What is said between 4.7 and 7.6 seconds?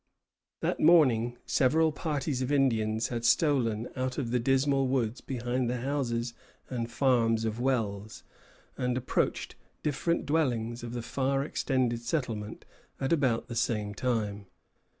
woods behind the houses and farms of